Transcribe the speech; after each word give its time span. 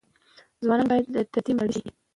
ځوانان 0.63 0.87
باید 0.91 1.05
د 1.33 1.35
ده 1.45 1.51
ملاتړي 1.57 1.81
شي. 1.83 1.89